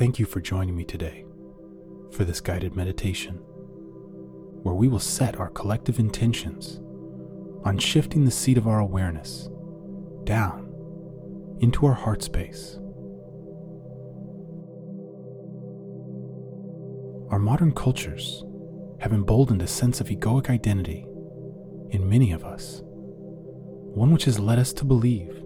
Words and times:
Thank 0.00 0.18
you 0.18 0.24
for 0.24 0.40
joining 0.40 0.74
me 0.74 0.84
today 0.84 1.26
for 2.10 2.24
this 2.24 2.40
guided 2.40 2.74
meditation, 2.74 3.34
where 4.62 4.74
we 4.74 4.88
will 4.88 4.98
set 4.98 5.38
our 5.38 5.50
collective 5.50 5.98
intentions 5.98 6.80
on 7.66 7.76
shifting 7.76 8.24
the 8.24 8.30
seat 8.30 8.56
of 8.56 8.66
our 8.66 8.78
awareness 8.78 9.50
down 10.24 10.72
into 11.60 11.84
our 11.84 11.92
heart 11.92 12.22
space. 12.22 12.78
Our 17.30 17.38
modern 17.38 17.72
cultures 17.72 18.42
have 19.00 19.12
emboldened 19.12 19.60
a 19.60 19.66
sense 19.66 20.00
of 20.00 20.06
egoic 20.08 20.48
identity 20.48 21.04
in 21.90 22.08
many 22.08 22.32
of 22.32 22.42
us, 22.42 22.80
one 22.86 24.12
which 24.12 24.24
has 24.24 24.38
led 24.38 24.58
us 24.58 24.72
to 24.72 24.86
believe 24.86 25.42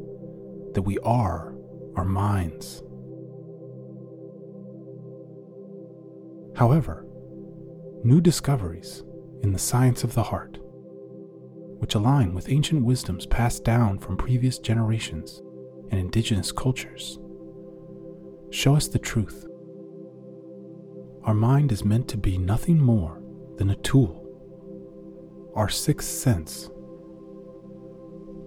that 0.74 0.82
we 0.82 0.96
are 0.98 1.56
our 1.96 2.04
minds. 2.04 2.84
However, 6.56 7.04
new 8.04 8.20
discoveries 8.20 9.02
in 9.42 9.52
the 9.52 9.58
science 9.58 10.04
of 10.04 10.14
the 10.14 10.22
heart, 10.22 10.58
which 11.78 11.96
align 11.96 12.32
with 12.32 12.48
ancient 12.48 12.84
wisdoms 12.84 13.26
passed 13.26 13.64
down 13.64 13.98
from 13.98 14.16
previous 14.16 14.58
generations 14.58 15.42
and 15.90 15.98
indigenous 15.98 16.52
cultures, 16.52 17.18
show 18.50 18.76
us 18.76 18.86
the 18.86 19.00
truth. 19.00 19.46
Our 21.24 21.34
mind 21.34 21.72
is 21.72 21.84
meant 21.84 22.06
to 22.08 22.16
be 22.16 22.38
nothing 22.38 22.80
more 22.80 23.20
than 23.56 23.70
a 23.70 23.76
tool, 23.76 24.20
our 25.56 25.68
sixth 25.68 26.08
sense. 26.08 26.70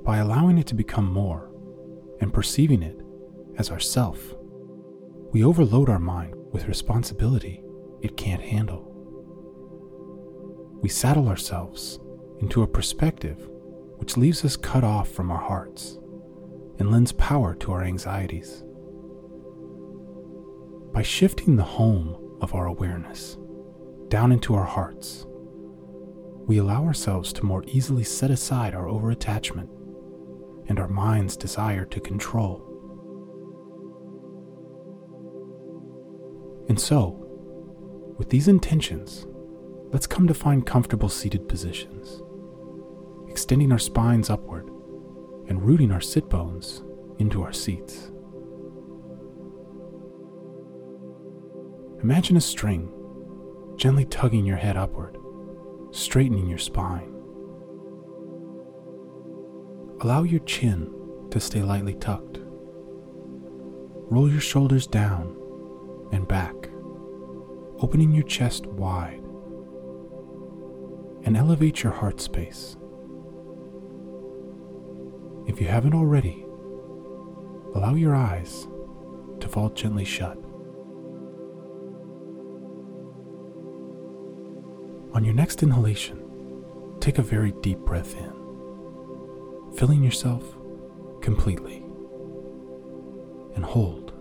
By 0.05 0.17
allowing 0.17 0.57
it 0.57 0.67
to 0.67 0.75
become 0.75 1.11
more 1.11 1.51
and 2.21 2.33
perceiving 2.33 2.83
it 2.83 3.01
as 3.57 3.69
ourself, 3.69 4.33
we 5.33 5.43
overload 5.43 5.89
our 5.89 5.99
mind 5.99 6.35
with 6.53 6.69
responsibility 6.69 7.63
it 8.01 8.17
can't 8.17 8.41
handle. 8.41 8.83
We 10.81 10.89
saddle 10.89 11.27
ourselves 11.27 11.99
into 12.39 12.61
a 12.61 12.67
perspective 12.67 13.49
which 13.97 14.17
leaves 14.17 14.45
us 14.45 14.55
cut 14.55 14.83
off 14.83 15.09
from 15.09 15.31
our 15.31 15.41
hearts 15.41 15.97
and 16.79 16.91
lends 16.91 17.11
power 17.13 17.55
to 17.55 17.71
our 17.71 17.83
anxieties. 17.83 18.63
By 20.93 21.01
shifting 21.01 21.55
the 21.55 21.63
home 21.63 22.37
of 22.41 22.53
our 22.53 22.67
awareness 22.67 23.37
down 24.07 24.31
into 24.31 24.53
our 24.53 24.65
hearts, 24.65 25.25
we 26.45 26.59
allow 26.59 26.85
ourselves 26.85 27.33
to 27.33 27.45
more 27.45 27.63
easily 27.67 28.03
set 28.03 28.31
aside 28.31 28.73
our 28.73 28.85
overattachment 28.85 29.69
and 30.69 30.79
our 30.79 30.87
mind's 30.87 31.35
desire 31.35 31.85
to 31.85 31.99
control. 31.99 32.63
And 36.69 36.79
so, 36.79 37.26
with 38.17 38.29
these 38.29 38.47
intentions, 38.47 39.27
let's 39.91 40.07
come 40.07 40.27
to 40.27 40.33
find 40.33 40.65
comfortable 40.65 41.09
seated 41.09 41.47
positions, 41.47 42.21
extending 43.29 43.71
our 43.71 43.79
spines 43.79 44.29
upward 44.29 44.67
and 45.47 45.61
rooting 45.61 45.91
our 45.91 46.01
sit 46.01 46.27
bones 46.29 46.83
into 47.19 47.43
our 47.43 47.53
seats. 47.53 48.11
Imagine 52.01 52.37
a 52.37 52.41
string 52.41 52.91
gently 53.77 54.05
tugging 54.05 54.45
your 54.45 54.57
head 54.57 54.75
upward, 54.75 55.17
straightening 55.91 56.47
your 56.47 56.57
spine. 56.57 57.13
Allow 60.01 60.23
your 60.23 60.39
chin 60.41 60.91
to 61.31 61.39
stay 61.39 61.61
lightly 61.61 61.93
tucked. 61.93 62.39
Roll 64.09 64.29
your 64.29 64.41
shoulders 64.41 64.87
down 64.87 65.35
and 66.11 66.27
back 66.27 66.55
opening 67.79 68.11
your 68.11 68.23
chest 68.23 68.65
wide 68.65 69.21
and 71.23 71.37
elevate 71.37 71.83
your 71.83 71.91
heart 71.91 72.19
space. 72.21 72.77
If 75.47 75.61
you 75.61 75.67
haven't 75.67 75.93
already, 75.93 76.45
allow 77.75 77.95
your 77.95 78.15
eyes 78.15 78.67
to 79.39 79.47
fall 79.47 79.69
gently 79.69 80.05
shut. 80.05 80.37
On 85.13 85.23
your 85.23 85.33
next 85.33 85.63
inhalation, 85.63 86.23
take 86.99 87.17
a 87.17 87.23
very 87.23 87.51
deep 87.61 87.79
breath 87.79 88.15
in, 88.15 88.31
filling 89.75 90.03
yourself 90.03 90.43
completely, 91.21 91.77
and 93.55 93.65
hold. 93.65 94.13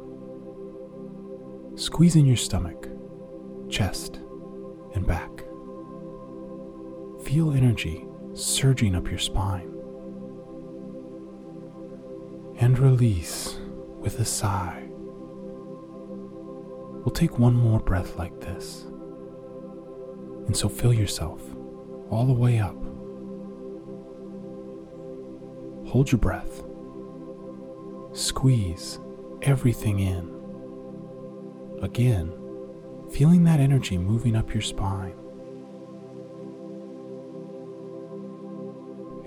Squeeze 1.79 2.17
in 2.17 2.25
your 2.25 2.37
stomach 2.37 2.86
chest, 3.69 4.21
and 4.95 5.07
back. 5.07 5.31
Feel 7.25 7.53
energy 7.53 8.07
surging 8.35 8.95
up 8.95 9.09
your 9.09 9.19
spine. 9.19 9.73
And 12.59 12.79
release 12.79 13.59
with 13.99 14.19
a 14.21 14.25
sigh. 14.25 14.85
We'll 17.05 17.13
take 17.15 17.39
one 17.39 17.55
more 17.55 17.81
breath 17.81 18.17
like 18.17 18.41
this. 18.41 18.85
And 20.47 20.57
so 20.57 20.69
fill 20.69 20.93
yourself 20.93 21.43
all 22.11 22.27
the 22.27 22.33
way 22.33 22.59
up. 22.59 22.77
Hold 25.89 26.11
your 26.11 26.19
breath. 26.19 26.63
Squeeze 28.13 28.99
everything 29.43 30.01
in. 30.01 30.35
Again 31.83 32.33
feeling 33.11 33.45
that 33.45 33.61
energy 33.61 33.99
moving 33.99 34.37
up 34.37 34.53
your 34.53 34.63
spine. 34.63 35.15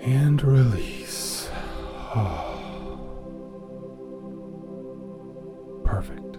And 0.00 0.42
release. 0.42 1.48
Oh. 2.14 2.56
Perfect. 5.84 6.38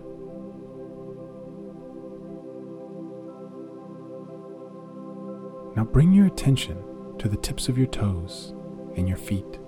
Now 5.76 5.84
bring 5.84 6.12
your 6.12 6.26
attention 6.26 6.84
to 7.20 7.30
the 7.30 7.38
tips 7.38 7.70
of 7.70 7.78
your 7.78 7.88
toes 7.88 8.54
and 8.98 9.08
your 9.08 9.18
feet. 9.18 9.60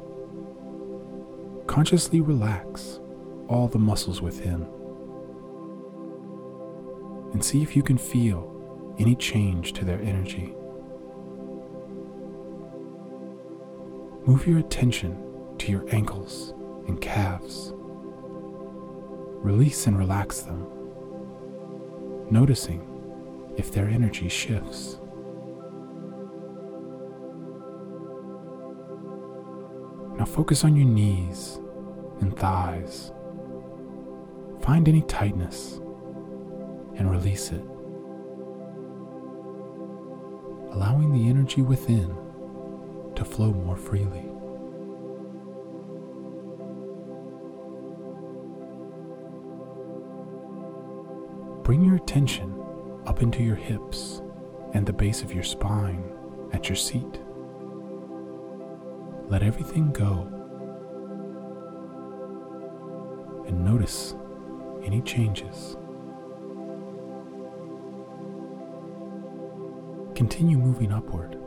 Consciously 1.68 2.20
relax 2.22 3.00
all 3.48 3.68
the 3.68 3.80
muscles 3.80 4.22
within 4.22 4.68
and 7.44 7.50
see 7.50 7.62
if 7.62 7.76
you 7.76 7.84
can 7.84 7.98
feel 7.98 8.96
any 9.00 9.16
change 9.18 9.74
to 9.74 9.84
their 9.84 10.02
energy. 10.02 10.56
Move 14.26 14.48
your 14.48 14.60
attention 14.60 15.22
to 15.58 15.70
your 15.70 15.84
ankles 15.94 16.54
and 16.88 17.02
calves. 17.02 17.74
Release 19.44 19.88
and 19.88 20.00
relax 20.00 20.40
them, 20.44 20.66
noticing 22.32 22.82
if 23.58 23.74
their 23.74 23.90
energy 23.90 24.30
shifts. 24.30 25.02
Now 30.18 30.26
focus 30.26 30.64
on 30.64 30.78
your 30.78 30.88
knees 30.88 31.60
and 32.22 32.34
thighs. 32.38 33.12
Find 34.62 34.88
any 34.88 35.02
tightness 35.02 35.82
and 36.96 37.10
release 37.10 37.52
it, 37.52 37.62
allowing 40.72 41.12
the 41.14 41.30
energy 41.30 41.62
within 41.62 42.16
to 43.16 43.26
flow 43.26 43.52
more 43.54 43.78
freely. 43.78 44.30
Bring 51.64 51.84
your 51.86 51.96
attention 51.96 52.54
up 53.06 53.22
into 53.22 53.42
your 53.42 53.56
hips 53.56 54.22
and 54.74 54.86
the 54.86 54.94
base 54.94 55.22
of 55.22 55.34
your 55.34 55.44
spine 55.44 56.04
at 56.52 56.68
your 56.68 56.76
seat. 56.76 57.20
Let 59.30 59.44
everything 59.44 59.92
go 59.92 60.28
and 63.48 63.64
notice 63.64 64.16
any 64.84 65.02
changes. 65.02 65.78
Continue 70.16 70.58
moving 70.58 70.92
upward 70.92 71.38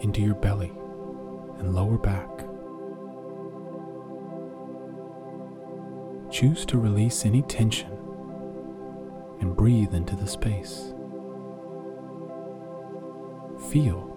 into 0.00 0.20
your 0.20 0.34
belly 0.34 0.72
and 1.58 1.74
lower 1.74 1.98
back. 1.98 2.28
Choose 6.30 6.64
to 6.66 6.78
release 6.78 7.26
any 7.26 7.42
tension 7.42 7.90
and 9.40 9.56
breathe 9.56 9.94
into 9.94 10.16
the 10.16 10.26
space. 10.26 10.94
Feel 13.70 14.08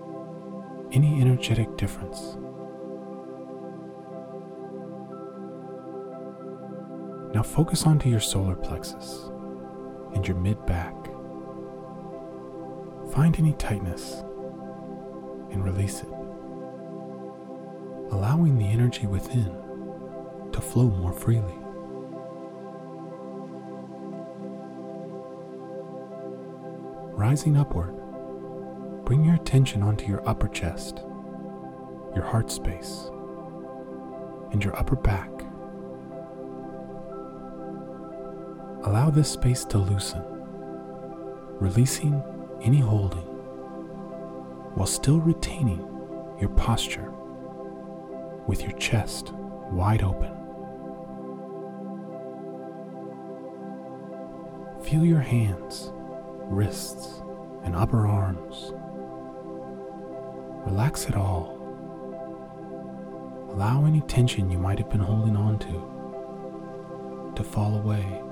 any 0.92 1.20
energetic 1.20 1.76
difference. 1.76 2.38
Now 7.34 7.44
focus 7.44 7.86
onto 7.86 8.10
your 8.10 8.22
solar 8.22 8.56
plexus 8.56 9.30
and 10.14 10.26
your 10.26 10.38
mid 10.38 10.66
back. 10.66 10.94
Find 13.16 13.40
any 13.40 13.54
tightness 13.54 14.24
and 15.50 15.64
release 15.64 16.02
it, 16.02 16.10
allowing 18.12 18.58
the 18.58 18.66
energy 18.66 19.08
within 19.08 19.56
to 20.52 20.60
flow 20.60 20.90
more 20.90 21.14
freely. 21.14 21.56
Rising 27.18 27.56
upward, 27.56 27.96
bring 29.06 29.24
your 29.24 29.36
attention 29.36 29.82
onto 29.82 30.08
your 30.08 30.28
upper 30.28 30.50
chest, 30.50 30.98
your 32.14 32.26
heart 32.26 32.52
space, 32.52 33.10
and 34.52 34.62
your 34.62 34.78
upper 34.78 34.98
back. 34.98 35.32
Allow 38.84 39.10
this 39.10 39.32
space 39.32 39.64
to 39.66 39.78
loosen, 39.78 40.22
releasing 41.62 42.22
any 42.66 42.80
holding 42.80 43.26
while 44.76 44.88
still 44.88 45.20
retaining 45.20 45.80
your 46.40 46.50
posture 46.50 47.12
with 48.48 48.62
your 48.62 48.74
chest 48.74 49.32
wide 49.72 50.04
open. 50.04 50.32
Feel 54.84 55.06
your 55.06 55.22
hands 55.22 55.92
wrists, 56.50 57.22
and 57.64 57.76
upper 57.76 58.08
arms. 58.08 58.74
Relax 60.66 61.08
it 61.08 61.16
all. 61.16 61.54
Allow 63.52 63.86
any 63.86 64.02
tension 64.02 64.52
you 64.52 64.58
might 64.58 64.78
have 64.80 64.90
been 64.90 65.00
holding 65.00 65.36
on 65.36 65.60
to 65.60 65.94
to 67.36 67.44
fall 67.44 67.76
away. 67.76 68.25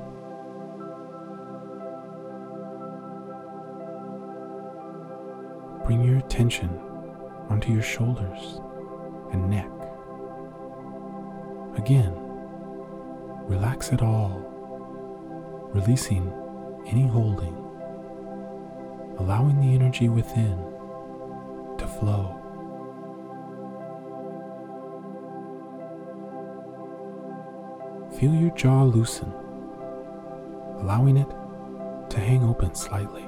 Attention 6.33 6.69
onto 7.49 7.71
your 7.71 7.83
shoulders 7.83 8.59
and 9.31 9.49
neck. 9.49 9.69
Again, 11.77 12.13
relax 13.45 13.91
it 13.91 14.01
all, 14.01 14.41
releasing 15.73 16.33
any 16.87 17.05
holding 17.05 17.63
allowing 19.19 19.59
the 19.59 19.75
energy 19.75 20.09
within 20.09 20.57
to 21.77 21.87
flow. 21.87 22.39
Feel 28.19 28.33
your 28.33 28.49
jaw 28.55 28.83
loosen, 28.83 29.31
allowing 30.79 31.17
it 31.17 31.29
to 32.09 32.19
hang 32.19 32.43
open 32.43 32.73
slightly. 32.73 33.23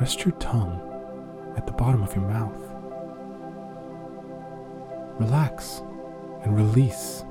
Rest 0.00 0.24
your 0.24 0.34
tongue 0.38 0.80
at 1.56 1.66
the 1.66 1.72
bottom 1.72 2.02
of 2.02 2.14
your 2.14 2.24
mouth. 2.24 2.60
Relax 5.20 5.82
and 6.42 6.56
release 6.56 7.24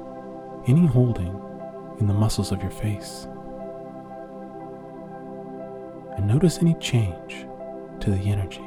any 0.68 0.86
holding 0.88 1.39
in 2.00 2.07
the 2.07 2.13
muscles 2.13 2.51
of 2.51 2.62
your 2.62 2.71
face 2.71 3.27
and 6.15 6.27
notice 6.27 6.60
any 6.60 6.74
change 6.75 7.45
to 8.00 8.10
the 8.10 8.31
energy. 8.31 8.63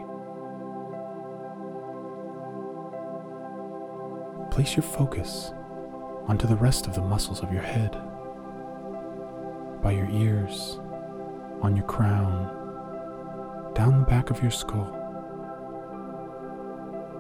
Place 4.51 4.77
your 4.77 4.83
focus 4.83 5.53
onto 6.27 6.47
the 6.47 6.57
rest 6.57 6.87
of 6.87 6.95
the 6.95 7.01
muscles 7.01 7.43
of 7.43 7.53
your 7.53 7.63
head, 7.63 7.93
by 9.83 9.93
your 9.93 10.09
ears, 10.11 10.79
on 11.63 11.77
your 11.77 11.87
crown, 11.87 12.66
down 13.77 14.01
the 14.01 14.07
back 14.07 14.31
of 14.31 14.41
your 14.43 14.51
skull, 14.51 14.91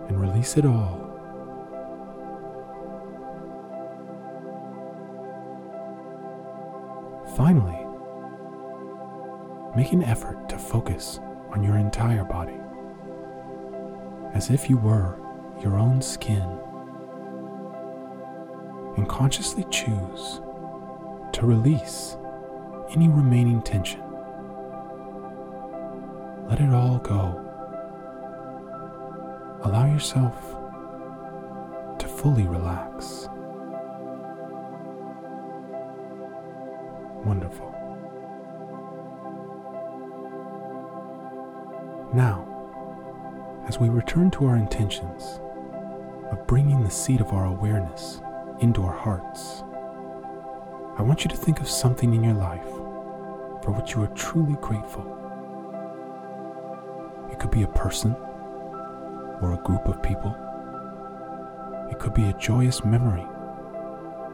and 0.08 0.20
release 0.20 0.56
it 0.56 0.64
all. 0.64 1.02
Finally, 7.36 7.86
Make 9.76 9.92
an 9.92 10.04
effort 10.04 10.48
to 10.48 10.56
focus 10.56 11.20
on 11.50 11.62
your 11.62 11.76
entire 11.76 12.24
body, 12.24 12.58
as 14.32 14.48
if 14.48 14.70
you 14.70 14.78
were 14.78 15.18
your 15.62 15.76
own 15.76 16.00
skin, 16.00 16.58
and 18.96 19.06
consciously 19.06 19.66
choose 19.70 20.40
to 21.34 21.44
release 21.44 22.16
any 22.88 23.10
remaining 23.10 23.60
tension. 23.60 24.05
Let 26.56 26.68
it 26.68 26.74
all 26.74 26.96
go. 27.00 27.38
Allow 29.62 29.92
yourself 29.92 30.34
to 31.98 32.08
fully 32.08 32.46
relax. 32.46 33.28
Wonderful. 37.26 37.70
Now, 42.14 42.46
as 43.68 43.78
we 43.78 43.90
return 43.90 44.30
to 44.30 44.46
our 44.46 44.56
intentions 44.56 45.40
of 46.30 46.46
bringing 46.46 46.82
the 46.82 46.90
seed 46.90 47.20
of 47.20 47.32
our 47.34 47.44
awareness 47.44 48.22
into 48.60 48.82
our 48.82 48.96
hearts, 48.96 49.62
I 50.96 51.02
want 51.02 51.22
you 51.22 51.28
to 51.28 51.36
think 51.36 51.60
of 51.60 51.68
something 51.68 52.14
in 52.14 52.24
your 52.24 52.32
life 52.32 52.64
for 53.62 53.72
which 53.72 53.94
you 53.94 54.02
are 54.04 54.14
truly 54.14 54.56
grateful. 54.62 55.25
It 57.36 57.40
could 57.40 57.50
be 57.50 57.64
a 57.64 57.68
person 57.68 58.16
or 59.42 59.52
a 59.52 59.62
group 59.62 59.84
of 59.86 60.02
people. 60.02 60.34
It 61.90 61.98
could 61.98 62.14
be 62.14 62.30
a 62.30 62.32
joyous 62.38 62.82
memory 62.82 63.26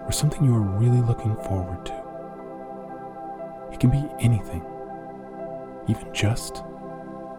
or 0.07 0.13
something 0.13 0.45
you 0.45 0.55
are 0.55 0.61
really 0.61 1.01
looking 1.01 1.35
forward 1.35 1.85
to. 1.87 1.93
It 3.73 3.81
can 3.81 3.91
be 3.91 4.09
anything, 4.21 4.65
even 5.89 6.15
just 6.15 6.63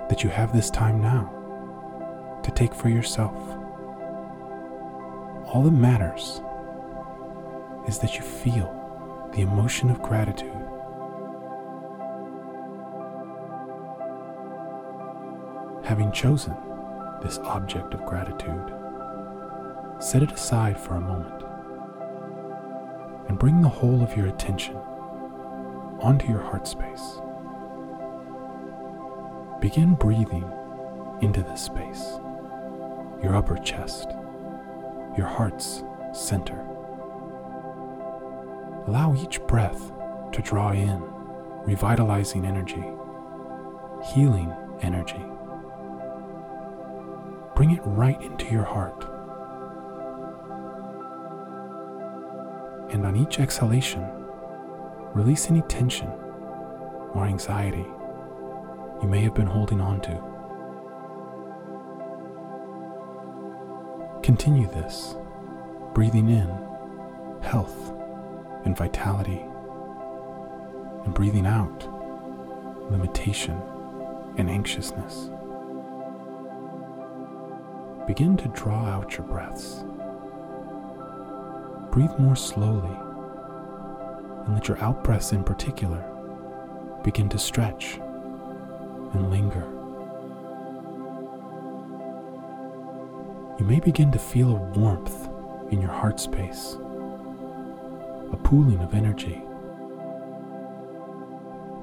that 0.09 0.21
you 0.21 0.29
have 0.29 0.51
this 0.51 0.69
time 0.69 1.01
now 1.01 2.41
to 2.43 2.51
take 2.51 2.75
for 2.75 2.89
yourself. 2.89 3.33
All 5.47 5.61
that 5.63 5.71
matters 5.71 6.41
is 7.87 7.99
that 7.99 8.15
you 8.15 8.21
feel 8.21 9.31
the 9.33 9.43
emotion 9.43 9.89
of 9.89 10.01
gratitude. 10.01 10.51
Having 15.83 16.13
chosen 16.13 16.55
this 17.21 17.39
object 17.39 17.93
of 17.93 18.05
gratitude, 18.05 18.73
set 19.99 20.23
it 20.23 20.31
aside 20.31 20.79
for 20.79 20.95
a 20.95 21.01
moment 21.01 21.43
and 23.27 23.37
bring 23.37 23.61
the 23.61 23.69
whole 23.69 24.01
of 24.01 24.15
your 24.15 24.27
attention 24.27 24.75
onto 25.99 26.27
your 26.27 26.41
heart 26.41 26.67
space. 26.67 27.19
Begin 29.61 29.95
breathing 29.95 30.49
into 31.21 31.41
this 31.41 31.61
space, 31.61 32.19
your 33.21 33.35
upper 33.35 33.57
chest, 33.57 34.09
your 35.17 35.27
heart's 35.27 35.83
center. 36.13 36.59
Allow 38.87 39.15
each 39.15 39.41
breath 39.47 39.91
to 40.31 40.41
draw 40.41 40.71
in 40.71 41.01
revitalizing 41.65 42.45
energy, 42.45 42.83
healing 44.13 44.53
energy. 44.81 45.23
Bring 47.55 47.71
it 47.71 47.81
right 47.85 48.21
into 48.21 48.45
your 48.51 48.63
heart. 48.63 49.03
And 52.91 53.05
on 53.05 53.15
each 53.15 53.39
exhalation, 53.39 54.05
release 55.13 55.49
any 55.49 55.61
tension 55.63 56.07
or 57.13 57.25
anxiety 57.25 57.85
you 59.01 59.07
may 59.07 59.21
have 59.21 59.33
been 59.33 59.47
holding 59.47 59.81
on 59.81 60.01
to. 60.01 60.33
Continue 64.23 64.67
this, 64.67 65.15
breathing 65.93 66.29
in 66.29 66.47
health 67.41 67.91
and 68.65 68.77
vitality, 68.77 69.43
and 71.03 71.13
breathing 71.13 71.45
out 71.45 71.87
limitation 72.89 73.61
and 74.37 74.49
anxiousness. 74.49 75.29
Begin 78.07 78.37
to 78.37 78.47
draw 78.49 78.85
out 78.85 79.17
your 79.17 79.27
breaths. 79.27 79.83
Breathe 81.91 82.11
more 82.19 82.35
slowly, 82.35 82.95
and 84.45 84.53
let 84.53 84.67
your 84.67 84.77
out 84.79 85.03
breaths 85.03 85.31
in 85.31 85.43
particular 85.43 86.03
begin 87.03 87.29
to 87.29 87.37
stretch 87.37 87.99
and 89.13 89.29
linger. 89.29 89.67
You 93.59 93.65
may 93.65 93.79
begin 93.79 94.11
to 94.11 94.19
feel 94.19 94.49
a 94.49 94.79
warmth 94.79 95.29
in 95.71 95.81
your 95.81 95.91
heart 95.91 96.19
space, 96.19 96.77
a 98.31 98.37
pooling 98.43 98.79
of 98.79 98.93
energy 98.93 99.41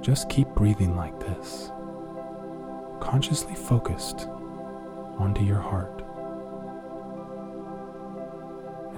Just 0.02 0.30
keep 0.30 0.48
breathing 0.48 0.96
like 0.96 1.20
this, 1.20 1.70
consciously 3.00 3.54
focused 3.54 4.28
onto 5.18 5.44
your 5.44 5.60
heart. 5.60 6.02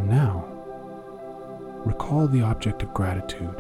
Now, 0.02 0.44
recall 1.87 2.26
the 2.26 2.42
object 2.42 2.82
of 2.82 2.92
gratitude 2.92 3.54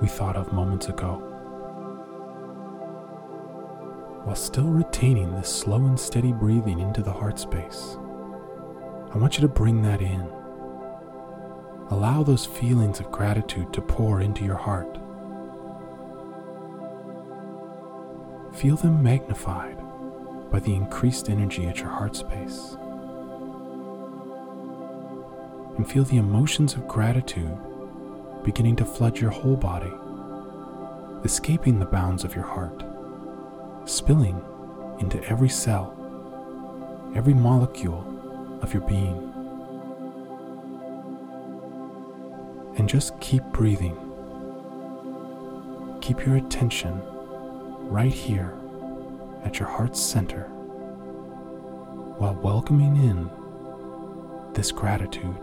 we 0.00 0.08
thought 0.08 0.36
of 0.36 0.52
moments 0.52 0.88
ago. 0.88 1.16
While 4.24 4.36
still 4.36 4.68
retaining 4.68 5.34
this 5.34 5.48
slow 5.48 5.84
and 5.86 5.98
steady 5.98 6.32
breathing 6.32 6.80
into 6.80 7.02
the 7.02 7.12
heart 7.12 7.38
space, 7.38 7.96
I 9.12 9.18
want 9.18 9.36
you 9.36 9.42
to 9.42 9.48
bring 9.48 9.82
that 9.82 10.00
in. 10.00 10.28
Allow 11.90 12.22
those 12.22 12.46
feelings 12.46 13.00
of 13.00 13.10
gratitude 13.10 13.72
to 13.72 13.82
pour 13.82 14.20
into 14.20 14.44
your 14.44 14.56
heart. 14.56 14.98
Feel 18.54 18.76
them 18.76 19.02
magnified 19.02 19.78
by 20.50 20.60
the 20.60 20.74
increased 20.74 21.28
energy 21.28 21.66
at 21.66 21.78
your 21.78 21.90
heart 21.90 22.16
space. 22.16 22.76
And 25.76 25.90
feel 25.90 26.04
the 26.04 26.18
emotions 26.18 26.74
of 26.74 26.86
gratitude 26.86 27.56
beginning 28.44 28.76
to 28.76 28.84
flood 28.84 29.18
your 29.18 29.30
whole 29.30 29.56
body, 29.56 29.92
escaping 31.24 31.78
the 31.78 31.86
bounds 31.86 32.24
of 32.24 32.34
your 32.34 32.44
heart, 32.44 32.84
spilling 33.86 34.40
into 35.00 35.22
every 35.24 35.48
cell, 35.48 35.92
every 37.16 37.34
molecule 37.34 38.58
of 38.62 38.72
your 38.72 38.82
being. 38.82 39.32
And 42.76 42.88
just 42.88 43.18
keep 43.20 43.42
breathing. 43.44 43.96
Keep 46.00 46.26
your 46.26 46.36
attention 46.36 47.00
right 47.88 48.12
here 48.12 48.54
at 49.44 49.58
your 49.58 49.68
heart's 49.68 50.00
center 50.00 50.44
while 52.18 52.34
welcoming 52.34 52.96
in 52.96 53.30
this 54.52 54.70
gratitude. 54.70 55.36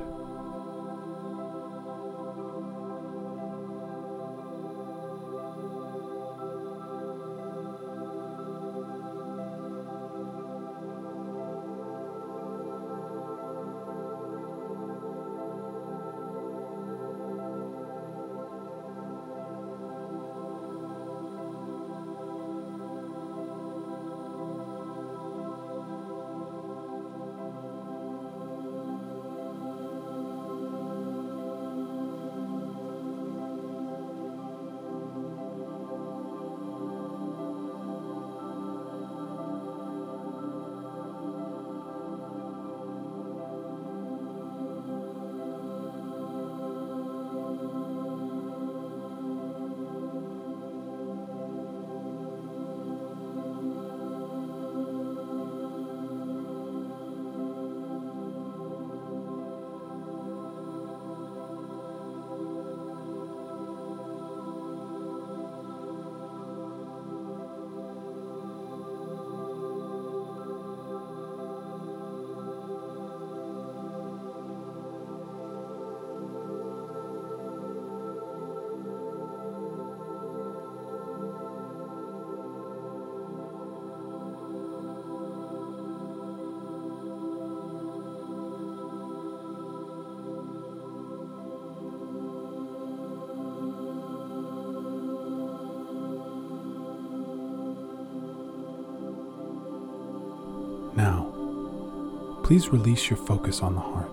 Please 102.52 102.68
release 102.68 103.10
your 103.10 103.16
focus 103.16 103.62
on 103.62 103.76
the 103.76 103.80
heart 103.80 104.12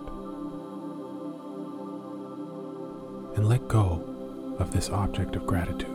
and 3.36 3.48
let 3.48 3.66
go 3.66 4.00
of 4.60 4.70
this 4.70 4.90
object 4.90 5.34
of 5.34 5.44
gratitude. 5.44 5.90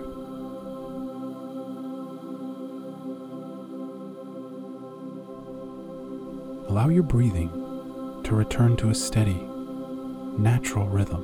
Allow 6.68 6.90
your 6.90 7.04
breathing 7.04 7.50
to 8.26 8.36
return 8.36 8.76
to 8.76 8.90
a 8.90 8.94
steady, 8.94 9.48
natural 10.38 10.88
rhythm. 10.88 11.24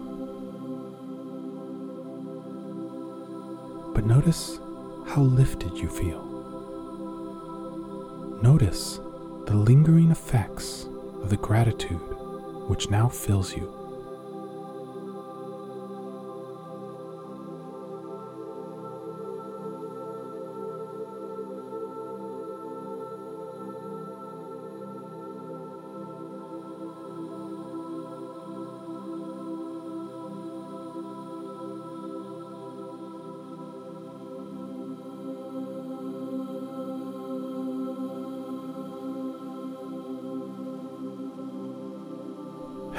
But 3.93 4.05
notice 4.05 4.61
how 5.05 5.23
lifted 5.23 5.77
you 5.77 5.89
feel. 5.89 6.23
Notice 8.41 9.01
the 9.47 9.55
lingering 9.55 10.11
effects 10.11 10.85
of 11.21 11.29
the 11.29 11.37
gratitude 11.37 11.99
which 12.67 12.89
now 12.89 13.07
fills 13.07 13.55
you. 13.55 13.78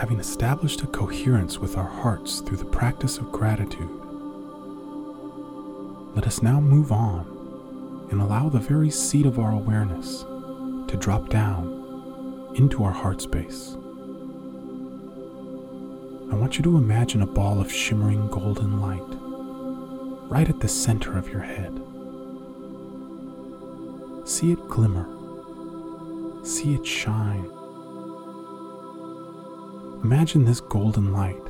Having 0.01 0.19
established 0.19 0.81
a 0.81 0.87
coherence 0.87 1.59
with 1.59 1.77
our 1.77 1.85
hearts 1.85 2.41
through 2.41 2.57
the 2.57 2.65
practice 2.65 3.19
of 3.19 3.31
gratitude, 3.31 3.91
let 6.15 6.27
us 6.27 6.41
now 6.41 6.59
move 6.59 6.91
on 6.91 8.07
and 8.11 8.23
allow 8.23 8.49
the 8.49 8.59
very 8.59 8.89
seat 8.89 9.27
of 9.27 9.39
our 9.39 9.53
awareness 9.53 10.23
to 10.89 10.97
drop 10.99 11.29
down 11.29 12.51
into 12.55 12.83
our 12.83 12.91
heart 12.91 13.21
space. 13.21 13.75
I 16.33 16.35
want 16.35 16.57
you 16.57 16.63
to 16.63 16.79
imagine 16.79 17.21
a 17.21 17.27
ball 17.27 17.61
of 17.61 17.71
shimmering 17.71 18.27
golden 18.29 18.81
light 18.81 19.05
right 20.31 20.49
at 20.49 20.61
the 20.61 20.69
center 20.69 21.19
of 21.19 21.29
your 21.29 21.43
head. 21.43 21.79
See 24.27 24.53
it 24.53 24.67
glimmer, 24.67 25.07
see 26.43 26.73
it 26.73 26.87
shine 26.87 27.51
Imagine 30.03 30.47
this 30.47 30.61
golden 30.61 31.13
light 31.13 31.47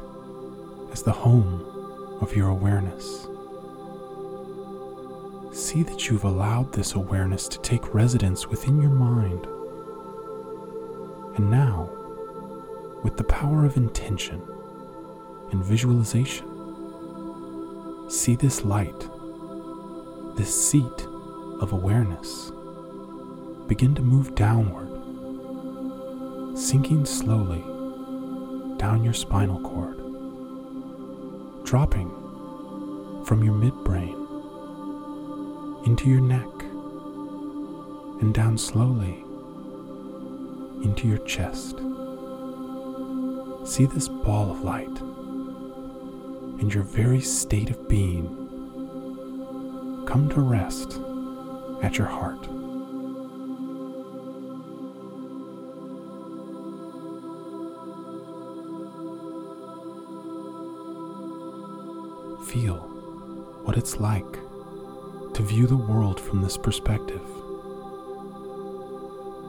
as 0.91 1.05
the 1.05 1.13
home 1.13 2.19
of 2.21 2.35
your 2.35 2.49
awareness. 2.49 3.29
See 5.53 5.85
that 5.85 6.09
you've 6.09 6.25
allowed 6.25 6.73
this 6.73 6.95
awareness 6.95 7.47
to 7.47 7.61
take 7.61 7.95
residence 7.95 8.49
within 8.49 8.83
your 8.83 8.91
mind. 8.91 9.47
And 11.37 11.49
now, 11.49 11.91
with 13.05 13.17
the 13.17 13.23
power 13.23 13.65
of 13.65 13.77
intention 13.77 14.43
and 15.53 15.65
visualization, 15.65 16.49
see 18.11 18.35
this 18.35 18.65
light, 18.65 19.09
this 20.35 20.53
seat 20.53 21.07
of 21.61 21.73
awareness, 21.73 22.51
begin 23.69 23.95
to 23.95 24.03
move 24.03 24.35
downward, 24.35 24.89
sinking 26.59 27.07
slowly 27.07 27.65
down 28.81 29.05
your 29.05 29.13
spinal 29.13 29.61
cord, 29.61 29.99
dropping 31.67 32.09
from 33.27 33.45
your 33.45 33.53
midbrain 33.53 34.17
into 35.87 36.09
your 36.09 36.23
neck 36.23 36.47
and 38.23 38.33
down 38.33 38.57
slowly 38.57 39.23
into 40.83 41.07
your 41.07 41.19
chest. 41.27 41.77
See 43.71 43.85
this 43.85 44.09
ball 44.09 44.51
of 44.51 44.63
light 44.63 44.99
and 46.59 46.73
your 46.73 46.85
very 46.85 47.21
state 47.21 47.69
of 47.69 47.87
being 47.87 48.29
come 50.09 50.31
to 50.31 50.41
rest 50.41 50.99
at 51.83 51.99
your 51.99 52.07
heart. 52.07 52.50
It's 63.81 63.97
like 63.97 64.35
to 65.33 65.43
view 65.43 65.67
the 65.67 65.75
world 65.75 66.21
from 66.21 66.43
this 66.43 66.59
perspective. 66.59 67.23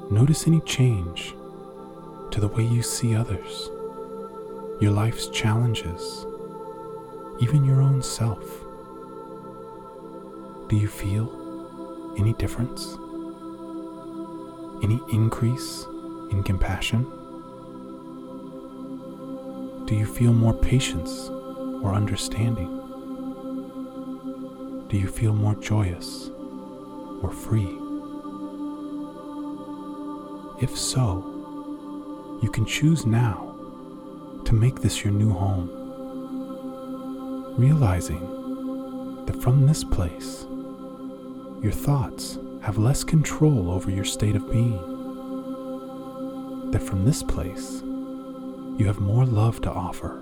Notice 0.10 0.48
any 0.48 0.62
change 0.62 1.36
to 2.32 2.40
the 2.40 2.48
way 2.48 2.64
you 2.64 2.82
see 2.82 3.14
others, 3.14 3.70
your 4.80 4.92
life's 4.92 5.28
challenges, 5.28 6.26
even 7.42 7.66
your 7.66 7.82
own 7.82 8.02
self. 8.02 8.42
Do 10.70 10.78
you 10.78 10.88
feel 10.88 12.16
any 12.18 12.32
difference? 12.32 12.96
Any 14.82 15.02
increase 15.12 15.86
in 16.30 16.42
compassion? 16.42 17.04
Do 19.88 19.94
you 19.94 20.06
feel 20.06 20.32
more 20.32 20.54
patience 20.54 21.28
or 21.84 21.94
understanding? 21.94 22.81
Do 24.92 24.98
you 24.98 25.08
feel 25.08 25.34
more 25.34 25.56
joyous 25.56 26.30
or 27.22 27.32
free? 27.32 27.78
If 30.62 30.78
so, 30.78 32.40
you 32.44 32.52
can 32.52 32.66
choose 32.66 33.06
now 33.06 33.56
to 34.44 34.54
make 34.54 34.82
this 34.82 35.02
your 35.02 35.14
new 35.14 35.32
home, 35.32 35.70
realizing 37.58 38.20
that 39.28 39.42
from 39.42 39.66
this 39.66 39.86
place, 39.86 40.46
your 41.64 41.72
thoughts 41.72 42.38
have 42.62 42.78
less 42.78 43.06
control 43.06 43.72
over 43.72 43.90
your 43.90 44.04
state 44.04 44.36
of 44.36 44.52
being. 44.52 44.78
That 46.72 46.84
from 46.84 47.06
this 47.06 47.24
place, 47.24 47.82
you 48.78 48.88
have 48.88 49.00
more 49.00 49.26
love 49.26 49.62
to 49.62 49.72
offer, 49.72 50.22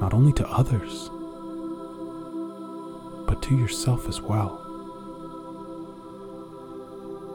not 0.00 0.14
only 0.14 0.32
to 0.34 0.48
others, 0.48 1.10
but 3.34 3.42
to 3.42 3.56
yourself 3.56 4.06
as 4.06 4.20
well. 4.20 4.60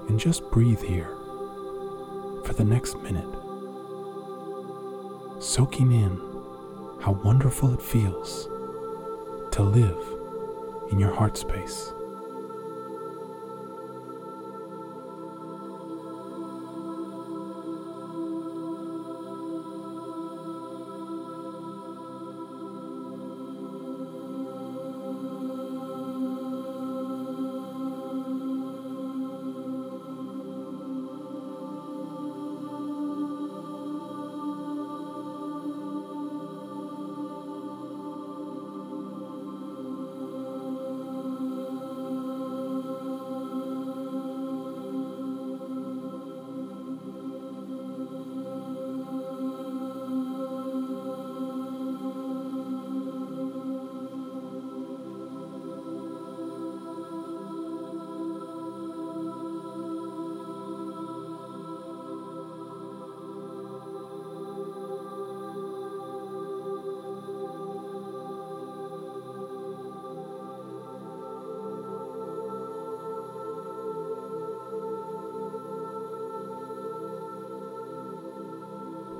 And 0.07 0.17
just 0.17 0.49
breathe 0.49 0.81
here 0.81 1.13
for 2.45 2.53
the 2.53 2.63
next 2.63 2.95
minute, 2.99 3.27
soaking 5.43 5.91
in 5.91 6.15
how 7.01 7.19
wonderful 7.21 7.73
it 7.73 7.81
feels 7.81 8.45
to 9.51 9.61
live 9.61 10.01
in 10.89 11.01
your 11.01 11.13
heart 11.13 11.37
space. 11.37 11.91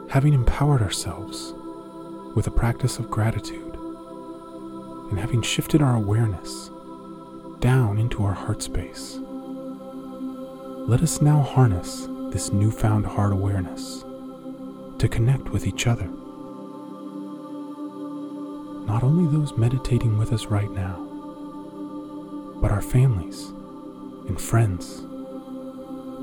Having 0.10 0.34
empowered 0.34 0.82
ourselves 0.82 1.54
with 2.36 2.48
a 2.48 2.52
practice 2.52 2.98
of 2.98 3.12
gratitude, 3.12 3.76
and 5.12 5.20
having 5.20 5.42
shifted 5.42 5.84
our 5.84 5.96
awareness 5.96 6.72
down 7.60 8.00
into 8.00 8.24
our 8.24 8.34
heart 8.34 8.64
space, 8.64 9.20
let 10.88 11.04
us 11.04 11.22
now 11.22 11.42
harness 11.42 12.08
this 12.32 12.52
newfound 12.52 13.06
heart 13.06 13.32
awareness 13.32 14.04
to 14.98 15.08
connect 15.08 15.50
with 15.50 15.68
each 15.68 15.86
other. 15.86 16.08
Not 18.88 19.04
only 19.04 19.32
those 19.32 19.56
meditating 19.58 20.18
with 20.18 20.34
us 20.34 20.48
right 20.48 20.72
now, 20.72 21.06
but 22.60 22.72
our 22.72 22.82
families 22.82 23.50
and 24.28 24.42
friends, 24.42 25.04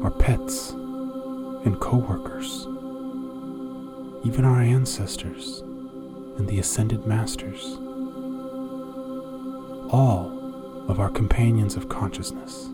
our 0.03 0.11
pets 0.11 0.71
and 0.71 1.79
coworkers 1.79 2.67
even 4.27 4.45
our 4.45 4.61
ancestors 4.61 5.61
and 6.37 6.49
the 6.49 6.59
ascended 6.59 7.07
masters, 7.07 7.77
all 9.93 10.85
of 10.89 10.99
our 10.99 11.11
companions 11.11 11.77
of 11.77 11.89
consciousness. 11.89 12.65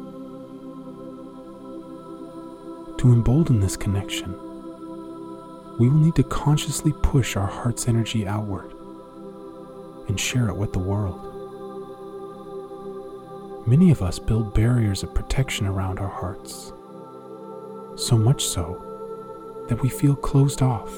To 3.01 3.13
embolden 3.13 3.61
this 3.61 3.77
connection, 3.77 4.33
we 5.79 5.91
will 5.91 5.99
need 5.99 6.15
to 6.15 6.23
consciously 6.23 6.95
push 7.03 7.37
our 7.37 7.47
heart's 7.47 7.87
energy 7.87 8.27
outward 8.27 8.73
and 10.09 10.19
share 10.19 10.49
it 10.49 10.57
with 10.57 10.73
the 10.73 10.79
world. 10.79 11.21
Many 13.69 13.91
of 13.91 14.01
us 14.01 14.19
build 14.19 14.55
barriers 14.55 15.03
of 15.03 15.13
protection 15.13 15.67
around 15.67 15.99
our 15.99 16.09
hearts, 16.09 16.73
so 17.97 18.17
much 18.17 18.43
so 18.43 19.67
that 19.69 19.83
we 19.83 19.91
feel 19.91 20.17
closed 20.17 20.63
off 20.63 20.91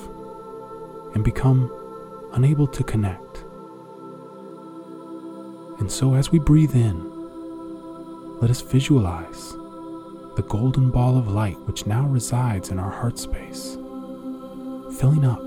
and 1.14 1.24
become 1.24 1.70
unable 2.32 2.66
to 2.66 2.84
connect. 2.84 3.44
And 5.78 5.90
so, 5.90 6.14
as 6.14 6.30
we 6.30 6.38
breathe 6.38 6.74
in, 6.74 7.10
let 8.40 8.50
us 8.50 8.60
visualize 8.60 9.52
the 10.36 10.44
golden 10.48 10.90
ball 10.90 11.16
of 11.16 11.28
light 11.28 11.58
which 11.66 11.86
now 11.86 12.06
resides 12.06 12.70
in 12.70 12.78
our 12.78 12.90
heart 12.90 13.18
space, 13.18 13.76
filling 14.98 15.24
up. 15.24 15.40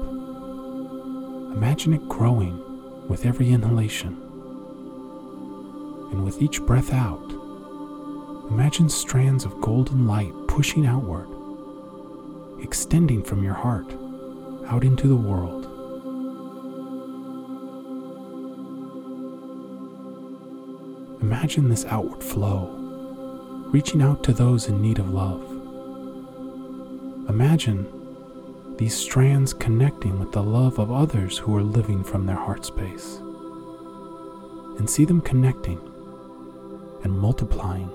Imagine 1.55 1.93
it 1.93 2.07
growing 2.07 2.63
with 3.07 3.25
every 3.25 3.49
inhalation. 3.49 4.15
And 6.11 6.23
with 6.23 6.41
each 6.41 6.61
breath 6.61 6.93
out, 6.93 7.31
imagine 8.49 8.89
strands 8.89 9.43
of 9.43 9.59
golden 9.59 10.07
light 10.07 10.33
pushing 10.47 10.85
outward, 10.85 11.27
extending 12.61 13.23
from 13.23 13.43
your 13.43 13.55
heart 13.55 13.91
out 14.67 14.83
into 14.83 15.07
the 15.07 15.15
world. 15.15 15.56
Imagine 21.37 21.69
this 21.69 21.85
outward 21.85 22.23
flow, 22.23 22.65
reaching 23.71 24.01
out 24.01 24.23
to 24.23 24.33
those 24.33 24.69
in 24.69 24.81
need 24.81 24.97
of 24.97 25.13
love. 25.13 25.43
Imagine 27.29 27.85
these 28.79 28.97
strands 28.97 29.53
connecting 29.53 30.19
with 30.19 30.31
the 30.31 30.41
love 30.41 30.79
of 30.79 30.91
others 30.91 31.37
who 31.37 31.55
are 31.55 31.61
living 31.61 32.03
from 32.03 32.25
their 32.25 32.35
heart 32.35 32.65
space. 32.65 33.17
And 34.79 34.89
see 34.89 35.05
them 35.05 35.21
connecting 35.21 35.79
and 37.03 37.13
multiplying, 37.13 37.91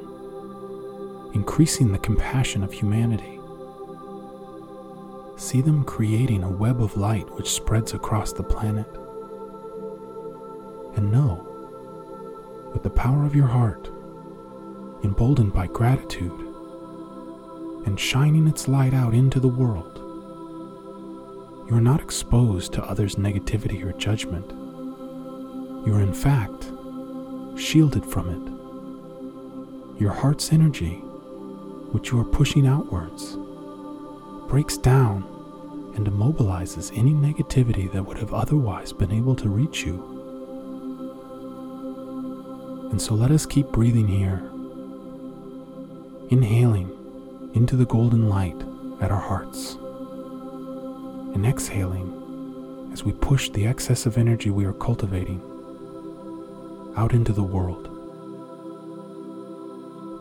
increasing 1.34 1.90
the 1.90 1.98
compassion 1.98 2.62
of 2.62 2.72
humanity 2.72 3.40
see 5.36 5.60
them 5.60 5.82
creating 5.82 6.44
a 6.44 6.48
web 6.48 6.80
of 6.80 6.96
light 6.96 7.28
which 7.34 7.50
spreads 7.50 7.92
across 7.92 8.32
the 8.32 8.44
planet. 8.44 8.86
And 10.94 11.10
know, 11.10 11.51
with 12.72 12.82
the 12.82 12.90
power 12.90 13.24
of 13.24 13.34
your 13.34 13.46
heart, 13.46 13.88
emboldened 15.04 15.52
by 15.52 15.66
gratitude 15.66 16.48
and 17.86 17.98
shining 17.98 18.46
its 18.46 18.68
light 18.68 18.94
out 18.94 19.14
into 19.14 19.40
the 19.40 19.48
world. 19.48 19.98
You 21.68 21.76
are 21.76 21.80
not 21.80 22.00
exposed 22.00 22.72
to 22.74 22.84
others' 22.84 23.16
negativity 23.16 23.84
or 23.84 23.92
judgment. 23.92 24.50
You 25.86 25.94
are, 25.94 26.00
in 26.00 26.14
fact, 26.14 26.70
shielded 27.60 28.04
from 28.06 28.28
it. 28.28 30.00
Your 30.00 30.12
heart's 30.12 30.52
energy, 30.52 30.96
which 31.92 32.10
you 32.10 32.20
are 32.20 32.24
pushing 32.24 32.66
outwards, 32.66 33.36
breaks 34.48 34.76
down 34.76 35.24
and 35.96 36.06
immobilizes 36.06 36.96
any 36.96 37.12
negativity 37.12 37.90
that 37.92 38.02
would 38.02 38.18
have 38.18 38.32
otherwise 38.32 38.92
been 38.92 39.12
able 39.12 39.34
to 39.36 39.48
reach 39.48 39.84
you. 39.84 40.11
And 42.92 43.00
so 43.00 43.14
let 43.14 43.30
us 43.30 43.46
keep 43.46 43.68
breathing 43.68 44.06
here, 44.06 44.42
inhaling 46.28 46.90
into 47.54 47.74
the 47.74 47.86
golden 47.86 48.28
light 48.28 48.62
at 49.00 49.10
our 49.10 49.18
hearts, 49.18 49.76
and 51.34 51.46
exhaling 51.46 52.90
as 52.92 53.02
we 53.02 53.12
push 53.12 53.48
the 53.48 53.66
excess 53.66 54.04
of 54.04 54.18
energy 54.18 54.50
we 54.50 54.66
are 54.66 54.74
cultivating 54.74 55.40
out 56.94 57.14
into 57.14 57.32
the 57.32 57.42
world, 57.42 57.88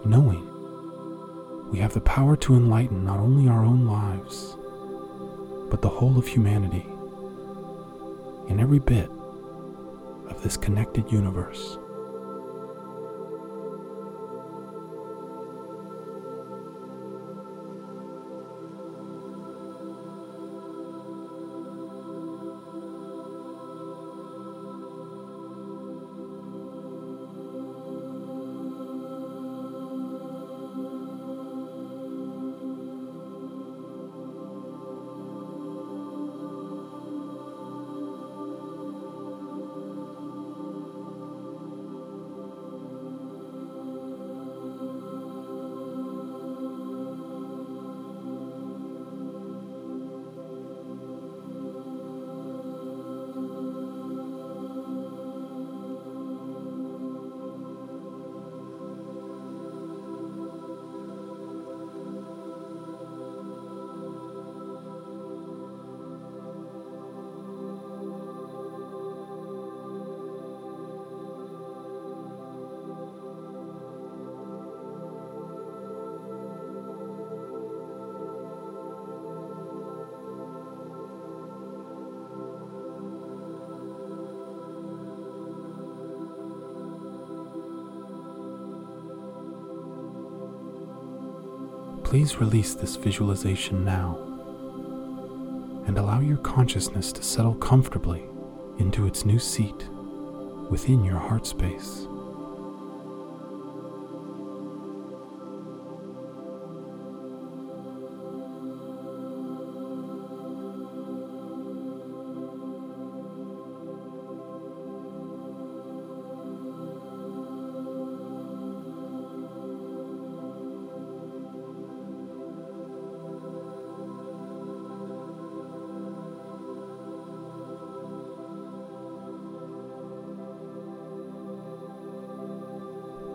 knowing 0.06 0.48
we 1.72 1.80
have 1.80 1.94
the 1.94 2.00
power 2.00 2.38
to 2.38 2.56
enlighten 2.56 3.04
not 3.04 3.20
only 3.20 3.50
our 3.50 3.66
own 3.66 3.86
lives, 3.86 4.56
but 5.70 5.82
the 5.82 5.90
whole 5.90 6.18
of 6.18 6.26
humanity 6.26 6.86
in 8.48 8.62
every 8.62 8.80
bit 8.80 9.10
of 10.30 10.42
this 10.42 10.56
connected 10.56 11.12
universe. 11.12 11.78
Please 92.12 92.42
release 92.42 92.74
this 92.74 92.98
visualization 92.98 93.86
now 93.86 94.18
and 95.88 95.98
allow 95.98 96.20
your 96.20 96.36
consciousness 96.40 97.14
to 97.14 97.24
settle 97.24 97.56
comfortably 97.56 98.22
into 98.80 99.08
its 99.08 99.24
new 99.24 99.40
seat 99.40 99.88
within 100.70 101.06
your 101.06 101.18
heart 101.18 101.48
space. 101.48 102.08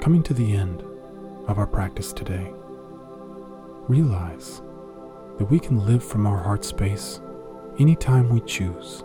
Coming 0.07 0.23
to 0.23 0.35
the 0.35 0.53
end 0.53 0.85
of 1.49 1.59
our 1.59 1.67
practice 1.67 2.13
today, 2.13 2.49
realize 3.89 4.63
that 5.37 5.51
we 5.51 5.59
can 5.59 5.85
live 5.85 6.05
from 6.05 6.29
our 6.29 6.41
heart 6.41 6.65
space 6.65 7.21
anytime 7.81 8.29
we 8.29 8.41
choose. 8.43 9.03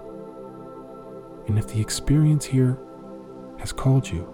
And 1.48 1.58
if 1.58 1.66
the 1.70 1.82
experience 1.82 2.46
here 2.46 2.78
has 3.58 3.72
called 3.72 4.08
you, 4.08 4.32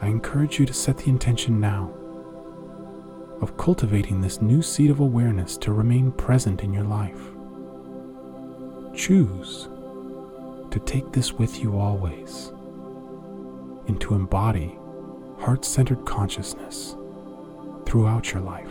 I 0.00 0.08
encourage 0.08 0.58
you 0.58 0.66
to 0.66 0.72
set 0.72 0.98
the 0.98 1.08
intention 1.08 1.60
now 1.60 1.94
of 3.40 3.56
cultivating 3.56 4.20
this 4.20 4.42
new 4.42 4.60
seed 4.60 4.90
of 4.90 4.98
awareness 4.98 5.56
to 5.58 5.72
remain 5.72 6.10
present 6.10 6.64
in 6.64 6.72
your 6.72 6.82
life. 6.82 7.30
Choose 8.92 9.68
to 10.72 10.80
take 10.84 11.12
this 11.12 11.32
with 11.32 11.60
you 11.60 11.78
always 11.78 12.50
and 13.86 14.00
to 14.00 14.16
embody 14.16 14.77
heart 15.40 15.64
centered 15.64 16.04
consciousness 16.04 16.96
throughout 17.86 18.32
your 18.32 18.42
life. 18.42 18.68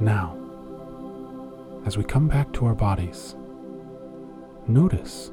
Now, 0.00 0.36
as 1.86 1.96
we 1.96 2.04
come 2.04 2.26
back 2.26 2.52
to 2.54 2.66
our 2.66 2.74
bodies, 2.74 3.36
notice 4.66 5.30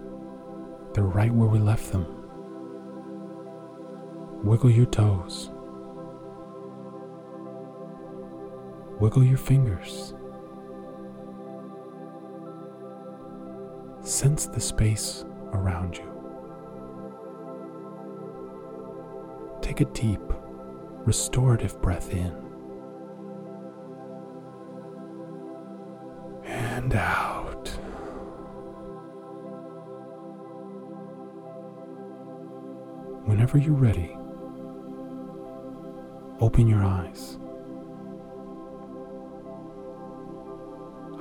they're 0.93 1.03
right 1.03 1.31
where 1.31 1.47
we 1.47 1.57
left 1.57 1.91
them. 1.91 2.05
Wiggle 4.43 4.69
your 4.69 4.85
toes. 4.85 5.49
Wiggle 8.99 9.23
your 9.23 9.37
fingers. 9.37 10.13
Sense 14.01 14.45
the 14.47 14.59
space 14.59 15.23
around 15.53 15.97
you. 15.97 16.05
Take 19.61 19.81
a 19.81 19.85
deep, 19.85 20.21
restorative 21.05 21.81
breath 21.81 22.11
in 22.11 22.35
and 26.45 26.93
out. 26.95 27.67
Whenever 33.25 33.57
you're 33.57 33.73
ready, 33.75 34.17
open 36.41 36.67
your 36.67 36.83
eyes. 36.83 37.37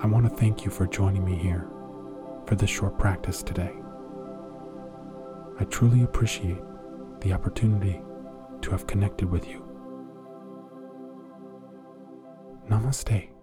I 0.00 0.06
want 0.06 0.28
to 0.28 0.36
thank 0.36 0.64
you 0.64 0.70
for 0.70 0.86
joining 0.86 1.24
me 1.24 1.34
here 1.34 1.68
for 2.46 2.54
this 2.54 2.70
short 2.70 2.98
practice 2.98 3.42
today. 3.42 3.72
I 5.58 5.64
truly 5.64 6.04
appreciate 6.04 6.62
the 7.20 7.32
opportunity 7.32 8.00
to 8.62 8.70
have 8.70 8.86
connected 8.86 9.28
with 9.28 9.48
you. 9.48 9.64
Namaste. 12.70 13.37